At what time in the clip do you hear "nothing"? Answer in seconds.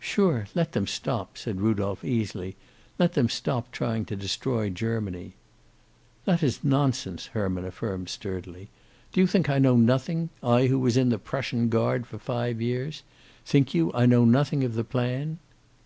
9.76-10.30, 14.24-14.64